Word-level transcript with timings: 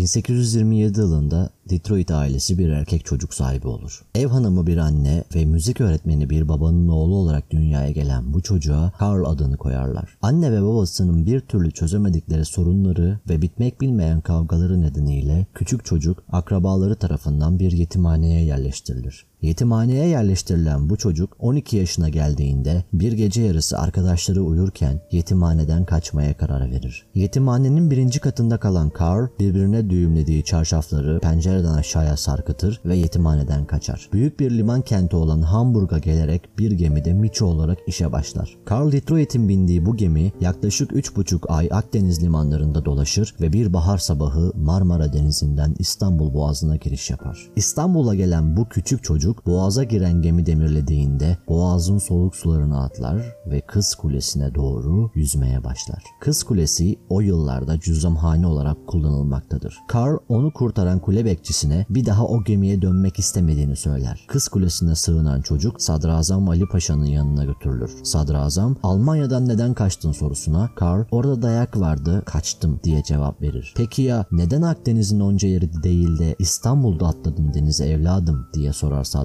1827 0.00 1.00
yılında 1.00 1.50
Detroit 1.70 2.10
ailesi 2.10 2.58
bir 2.58 2.68
erkek 2.68 3.04
çocuk 3.04 3.34
sahibi 3.34 3.68
olur. 3.68 4.02
Ev 4.14 4.26
hanımı 4.26 4.66
bir 4.66 4.76
anne 4.76 5.24
ve 5.34 5.44
müzik 5.44 5.80
öğretmeni 5.80 6.30
bir 6.30 6.48
babanın 6.48 6.88
oğlu 6.88 7.14
olarak 7.14 7.50
dünyaya 7.50 7.90
gelen 7.90 8.32
bu 8.32 8.42
çocuğa 8.42 8.92
Carl 9.00 9.24
adını 9.24 9.56
koyarlar. 9.56 10.18
Anne 10.22 10.52
ve 10.52 10.62
babasının 10.62 11.26
bir 11.26 11.40
türlü 11.40 11.70
çözemedikleri 11.70 12.44
sorunları 12.44 13.18
ve 13.28 13.42
bitmek 13.42 13.80
bilmeyen 13.80 14.20
kavgaları 14.20 14.80
nedeniyle 14.80 15.46
küçük 15.54 15.84
çocuk 15.84 16.22
akrabaları 16.32 16.96
tarafından 16.96 17.58
bir 17.58 17.72
yetimhaneye 17.72 18.44
yerleştirilir. 18.44 19.29
Yetimhaneye 19.42 20.06
yerleştirilen 20.06 20.90
bu 20.90 20.96
çocuk 20.96 21.36
12 21.38 21.76
yaşına 21.76 22.08
geldiğinde 22.08 22.84
bir 22.92 23.12
gece 23.12 23.42
yarısı 23.42 23.78
arkadaşları 23.78 24.42
uyurken 24.42 25.00
yetimhaneden 25.10 25.84
kaçmaya 25.84 26.36
karar 26.36 26.70
verir. 26.70 27.06
Yetimhanenin 27.14 27.90
birinci 27.90 28.20
katında 28.20 28.58
kalan 28.58 28.92
Carl 29.00 29.28
birbirine 29.38 29.90
düğümlediği 29.90 30.44
çarşafları 30.44 31.20
pencereden 31.20 31.74
aşağıya 31.74 32.16
sarkıtır 32.16 32.80
ve 32.84 32.96
yetimhaneden 32.96 33.64
kaçar. 33.64 34.08
Büyük 34.12 34.40
bir 34.40 34.50
liman 34.50 34.82
kenti 34.82 35.16
olan 35.16 35.42
Hamburg'a 35.42 35.98
gelerek 35.98 36.58
bir 36.58 36.72
gemide 36.72 37.12
miço 37.12 37.46
olarak 37.46 37.78
işe 37.86 38.12
başlar. 38.12 38.56
Carl 38.70 38.92
Detroit'in 38.92 39.48
bindiği 39.48 39.86
bu 39.86 39.96
gemi 39.96 40.32
yaklaşık 40.40 40.90
3,5 40.90 41.46
ay 41.46 41.68
Akdeniz 41.72 42.22
limanlarında 42.22 42.84
dolaşır 42.84 43.34
ve 43.40 43.52
bir 43.52 43.72
bahar 43.72 43.98
sabahı 43.98 44.52
Marmara 44.56 45.12
Denizi'nden 45.12 45.74
İstanbul 45.78 46.34
Boğazı'na 46.34 46.76
giriş 46.76 47.10
yapar. 47.10 47.50
İstanbul'a 47.56 48.14
gelen 48.14 48.56
bu 48.56 48.68
küçük 48.68 49.04
çocuk 49.04 49.29
boğaza 49.46 49.84
giren 49.84 50.22
gemi 50.22 50.46
demirlediğinde 50.46 51.38
boğazın 51.48 51.98
soğuk 51.98 52.36
sularına 52.36 52.84
atlar 52.84 53.36
ve 53.46 53.60
Kız 53.60 53.94
Kulesi'ne 53.94 54.54
doğru 54.54 55.10
yüzmeye 55.14 55.64
başlar. 55.64 56.02
Kız 56.20 56.42
Kulesi 56.42 56.98
o 57.08 57.20
yıllarda 57.20 57.80
cüzamhane 57.80 58.46
olarak 58.46 58.86
kullanılmaktadır. 58.86 59.78
Carl 59.94 60.16
onu 60.28 60.52
kurtaran 60.52 60.98
kule 60.98 61.24
bekçisine 61.24 61.86
bir 61.90 62.06
daha 62.06 62.26
o 62.26 62.44
gemiye 62.44 62.82
dönmek 62.82 63.18
istemediğini 63.18 63.76
söyler. 63.76 64.24
Kız 64.28 64.48
Kulesi'ne 64.48 64.94
sığınan 64.94 65.40
çocuk 65.40 65.82
Sadrazam 65.82 66.48
Ali 66.48 66.68
Paşa'nın 66.68 67.04
yanına 67.04 67.44
götürülür. 67.44 67.90
Sadrazam 68.04 68.76
Almanya'dan 68.82 69.48
neden 69.48 69.74
kaçtın 69.74 70.12
sorusuna 70.12 70.70
Carl 70.80 71.04
orada 71.10 71.42
dayak 71.42 71.80
vardı 71.80 72.22
kaçtım 72.26 72.80
diye 72.84 73.02
cevap 73.02 73.42
verir. 73.42 73.74
Peki 73.76 74.02
ya 74.02 74.24
neden 74.32 74.62
Akdeniz'in 74.62 75.20
onca 75.20 75.48
yeri 75.48 75.82
değil 75.82 76.18
de 76.18 76.36
İstanbul'da 76.38 77.06
atladın 77.06 77.54
denize 77.54 77.86
evladım 77.86 78.46
diye 78.54 78.72
sorar 78.72 79.04
Sadrazam. 79.04 79.19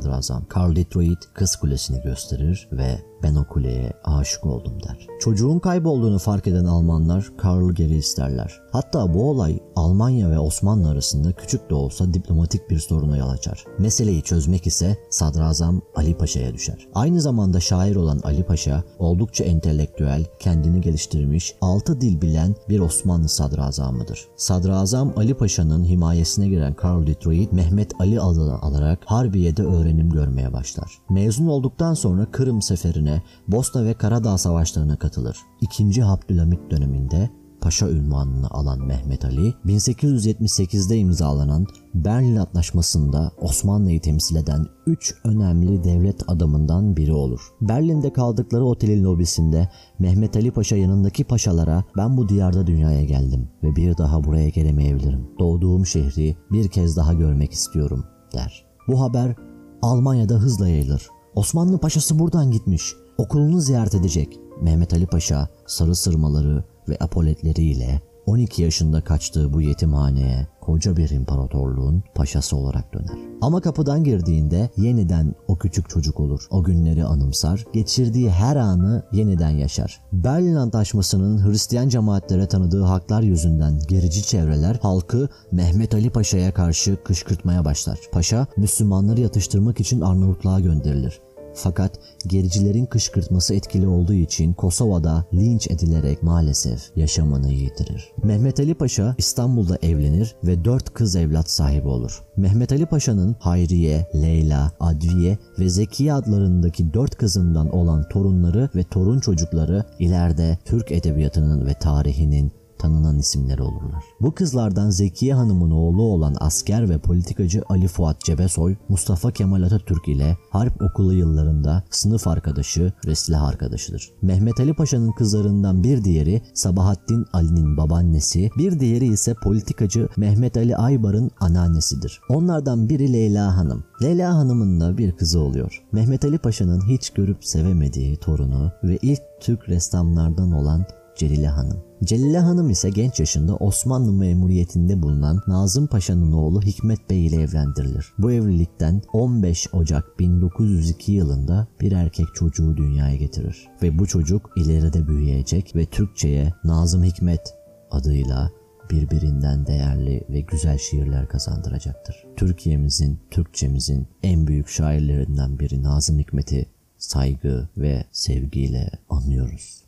Carl 0.55 0.75
Detroit 0.75 1.19
Kız 1.33 1.55
Kulesi'ni 1.55 2.01
gösterir 2.01 2.69
ve 2.71 3.01
ben 3.23 3.35
o 3.35 3.47
kuleye 3.47 3.93
aşık 4.03 4.45
oldum 4.45 4.83
der. 4.83 5.07
Çocuğun 5.19 5.59
kaybolduğunu 5.59 6.19
fark 6.19 6.47
eden 6.47 6.65
Almanlar 6.65 7.27
Karl'ı 7.37 7.73
geri 7.73 7.95
isterler. 7.95 8.59
Hatta 8.75 9.13
bu 9.13 9.29
olay 9.29 9.59
Almanya 9.75 10.31
ve 10.31 10.39
Osmanlı 10.39 10.89
arasında 10.89 11.31
küçük 11.31 11.69
de 11.69 11.75
olsa 11.75 12.13
diplomatik 12.13 12.69
bir 12.69 12.79
soruna 12.79 13.17
yol 13.17 13.29
açar. 13.29 13.65
Meseleyi 13.79 14.21
çözmek 14.21 14.67
ise 14.67 14.97
Sadrazam 15.09 15.81
Ali 15.95 16.17
Paşa'ya 16.17 16.53
düşer. 16.53 16.87
Aynı 16.95 17.21
zamanda 17.21 17.59
şair 17.59 17.95
olan 17.95 18.19
Ali 18.23 18.43
Paşa 18.43 18.83
oldukça 18.99 19.43
entelektüel, 19.43 20.25
kendini 20.39 20.81
geliştirmiş, 20.81 21.55
altı 21.61 22.01
dil 22.01 22.21
bilen 22.21 22.55
bir 22.69 22.79
Osmanlı 22.79 23.29
sadrazamıdır. 23.29 24.27
Sadrazam 24.35 25.13
Ali 25.17 25.33
Paşa'nın 25.33 25.85
himayesine 25.85 26.47
giren 26.47 26.73
Karl 26.73 27.07
Detroit, 27.07 27.53
Mehmet 27.53 27.91
Ali 27.99 28.21
adını 28.21 28.61
alarak 28.61 28.99
Harbiye'de 29.05 29.63
öğrenim 29.63 30.09
görmeye 30.09 30.53
başlar. 30.53 30.91
Mezun 31.09 31.47
olduktan 31.47 31.93
sonra 31.93 32.31
Kırım 32.31 32.61
seferine, 32.61 33.23
Bosna 33.47 33.85
ve 33.85 33.93
Karadağ 33.93 34.37
savaşlarına 34.37 34.95
katılır. 34.95 35.37
İkinci 35.61 36.05
Abdülhamit 36.05 36.71
döneminde 36.71 37.29
paşa 37.65 37.89
ünvanını 37.89 38.49
alan 38.49 38.85
Mehmet 38.85 39.25
Ali, 39.25 39.53
1878'de 39.65 40.97
imzalanan 40.97 41.65
Berlin 41.93 42.35
Antlaşması'nda 42.35 43.31
Osmanlı'yı 43.41 44.01
temsil 44.01 44.35
eden 44.35 44.65
3 44.87 45.15
önemli 45.23 45.83
devlet 45.83 46.29
adamından 46.29 46.97
biri 46.97 47.13
olur. 47.13 47.41
Berlin'de 47.61 48.13
kaldıkları 48.13 48.65
otelin 48.65 49.03
lobisinde 49.03 49.69
Mehmet 49.99 50.35
Ali 50.35 50.51
Paşa 50.51 50.75
yanındaki 50.75 51.23
paşalara 51.23 51.83
ben 51.97 52.17
bu 52.17 52.29
diyarda 52.29 52.67
dünyaya 52.67 53.03
geldim 53.03 53.49
ve 53.63 53.75
bir 53.75 53.97
daha 53.97 54.23
buraya 54.23 54.49
gelemeyebilirim. 54.49 55.27
Doğduğum 55.39 55.85
şehri 55.85 56.35
bir 56.51 56.67
kez 56.67 56.97
daha 56.97 57.13
görmek 57.13 57.51
istiyorum 57.51 58.03
der. 58.33 58.65
Bu 58.87 59.01
haber 59.01 59.35
Almanya'da 59.81 60.35
hızla 60.35 60.67
yayılır. 60.67 61.09
Osmanlı 61.35 61.77
paşası 61.77 62.19
buradan 62.19 62.51
gitmiş. 62.51 62.93
Okulunu 63.17 63.61
ziyaret 63.61 63.95
edecek. 63.95 64.39
Mehmet 64.61 64.93
Ali 64.93 65.07
Paşa 65.07 65.49
sarı 65.65 65.95
sırmaları 65.95 66.63
ve 66.89 66.97
apoletleriyle 66.99 68.01
12 68.25 68.61
yaşında 68.61 69.01
kaçtığı 69.01 69.53
bu 69.53 69.61
yetimhaneye 69.61 70.47
koca 70.61 70.97
bir 70.97 71.09
imparatorluğun 71.09 72.03
paşası 72.15 72.57
olarak 72.57 72.93
döner. 72.93 73.19
Ama 73.41 73.61
kapıdan 73.61 74.03
girdiğinde 74.03 74.69
yeniden 74.77 75.35
o 75.47 75.55
küçük 75.55 75.89
çocuk 75.89 76.19
olur. 76.19 76.47
O 76.49 76.63
günleri 76.63 77.03
anımsar, 77.03 77.65
geçirdiği 77.73 78.29
her 78.29 78.55
anı 78.55 79.03
yeniden 79.11 79.49
yaşar. 79.49 80.01
Berlin 80.13 80.55
Antlaşması'nın 80.55 81.47
Hristiyan 81.47 81.89
cemaatlere 81.89 82.47
tanıdığı 82.47 82.83
haklar 82.83 83.21
yüzünden 83.21 83.79
gerici 83.87 84.23
çevreler 84.23 84.79
halkı 84.81 85.29
Mehmet 85.51 85.93
Ali 85.93 86.09
Paşa'ya 86.09 86.53
karşı 86.53 87.03
kışkırtmaya 87.03 87.65
başlar. 87.65 87.99
Paşa 88.11 88.47
Müslümanları 88.57 89.21
yatıştırmak 89.21 89.79
için 89.79 90.01
Arnavutluğa 90.01 90.59
gönderilir. 90.59 91.21
Fakat 91.55 91.99
gericilerin 92.27 92.85
kışkırtması 92.85 93.55
etkili 93.55 93.87
olduğu 93.87 94.13
için 94.13 94.53
Kosova'da 94.53 95.25
linç 95.33 95.71
edilerek 95.71 96.23
maalesef 96.23 96.91
yaşamını 96.95 97.51
yitirir. 97.51 98.11
Mehmet 98.23 98.59
Ali 98.59 98.73
Paşa 98.73 99.15
İstanbul'da 99.17 99.77
evlenir 99.81 100.35
ve 100.43 100.65
dört 100.65 100.93
kız 100.93 101.15
evlat 101.15 101.49
sahibi 101.49 101.87
olur. 101.87 102.23
Mehmet 102.37 102.71
Ali 102.71 102.85
Paşa'nın 102.85 103.35
Hayriye, 103.39 104.07
Leyla, 104.15 104.71
Adviye 104.79 105.37
ve 105.59 105.69
Zekiye 105.69 106.13
adlarındaki 106.13 106.93
dört 106.93 107.15
kızından 107.15 107.69
olan 107.69 108.09
torunları 108.09 108.69
ve 108.75 108.83
torun 108.83 109.19
çocukları 109.19 109.83
ileride 109.99 110.57
Türk 110.65 110.91
edebiyatının 110.91 111.65
ve 111.65 111.73
tarihinin 111.73 112.51
tanınan 112.79 113.19
isimler 113.19 113.59
olurlar. 113.59 114.03
Bu 114.21 114.31
kızlardan 114.31 114.89
Zekiye 114.89 115.33
Hanım'ın 115.33 115.71
oğlu 115.71 116.01
olan 116.01 116.35
asker 116.39 116.89
ve 116.89 116.97
politikacı 116.97 117.63
Ali 117.69 117.87
Fuat 117.87 118.21
Cebesoy, 118.21 118.75
Mustafa 118.89 119.31
Kemal 119.31 119.63
Atatürk 119.63 120.07
ile 120.07 120.37
harp 120.49 120.81
okulu 120.81 121.13
yıllarında 121.13 121.83
sınıf 121.89 122.27
arkadaşı 122.27 122.93
ve 123.07 123.15
silah 123.15 123.43
arkadaşıdır. 123.43 124.11
Mehmet 124.21 124.59
Ali 124.59 124.73
Paşa'nın 124.73 125.11
kızlarından 125.11 125.83
bir 125.83 126.03
diğeri 126.03 126.41
Sabahattin 126.53 127.25
Ali'nin 127.33 127.77
babaannesi, 127.77 128.49
bir 128.57 128.79
diğeri 128.79 129.07
ise 129.07 129.33
politikacı 129.33 130.09
Mehmet 130.17 130.57
Ali 130.57 130.77
Aybar'ın 130.77 131.31
anneannesidir. 131.39 132.21
Onlardan 132.29 132.89
biri 132.89 133.13
Leyla 133.13 133.57
Hanım. 133.57 133.83
Leyla 134.01 134.35
Hanım'ın 134.35 134.81
da 134.81 134.97
bir 134.97 135.11
kızı 135.11 135.39
oluyor. 135.39 135.83
Mehmet 135.91 136.25
Ali 136.25 136.37
Paşa'nın 136.37 136.81
hiç 136.89 137.09
görüp 137.09 137.45
sevemediği 137.45 138.17
torunu 138.17 138.71
ve 138.83 138.97
ilk 139.01 139.21
Türk 139.41 139.69
ressamlardan 139.69 140.51
olan 140.51 140.85
Celile 141.15 141.47
Hanım. 141.47 141.83
Celile 142.03 142.39
Hanım 142.39 142.69
ise 142.69 142.89
genç 142.89 143.19
yaşında 143.19 143.55
Osmanlı 143.55 144.13
memuriyetinde 144.13 145.01
bulunan 145.01 145.41
Nazım 145.47 145.87
Paşa'nın 145.87 146.31
oğlu 146.31 146.61
Hikmet 146.61 147.09
Bey 147.09 147.25
ile 147.25 147.41
evlendirilir. 147.41 148.13
Bu 148.17 148.31
evlilikten 148.31 149.01
15 149.13 149.73
Ocak 149.73 150.19
1902 150.19 151.11
yılında 151.11 151.67
bir 151.81 151.91
erkek 151.91 152.27
çocuğu 152.35 152.77
dünyaya 152.77 153.15
getirir. 153.15 153.67
Ve 153.81 153.99
bu 153.99 154.07
çocuk 154.07 154.49
ileride 154.57 155.07
büyüyecek 155.07 155.75
ve 155.75 155.85
Türkçe'ye 155.85 156.53
Nazım 156.63 157.03
Hikmet 157.03 157.53
adıyla 157.91 158.51
birbirinden 158.91 159.65
değerli 159.65 160.23
ve 160.29 160.41
güzel 160.41 160.77
şiirler 160.77 161.27
kazandıracaktır. 161.27 162.15
Türkiye'mizin, 162.35 163.19
Türkçemizin 163.31 164.07
en 164.23 164.47
büyük 164.47 164.67
şairlerinden 164.67 165.59
biri 165.59 165.83
Nazım 165.83 166.19
Hikmet'i 166.19 166.65
saygı 166.97 167.69
ve 167.77 168.05
sevgiyle 168.11 168.91
anıyoruz. 169.09 169.84